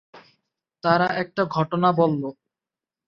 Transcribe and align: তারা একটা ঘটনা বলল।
তারা 0.83 1.07
একটা 1.15 1.41
ঘটনা 1.47 1.89
বলল। 1.91 2.23